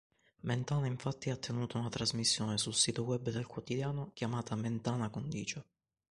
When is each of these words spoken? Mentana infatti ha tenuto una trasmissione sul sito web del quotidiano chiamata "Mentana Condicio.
Mentana 0.41 0.87
infatti 0.87 1.29
ha 1.29 1.35
tenuto 1.37 1.77
una 1.77 1.89
trasmissione 1.89 2.57
sul 2.57 2.73
sito 2.73 3.03
web 3.03 3.29
del 3.29 3.45
quotidiano 3.45 4.09
chiamata 4.15 4.55
"Mentana 4.55 5.11
Condicio. 5.11 5.63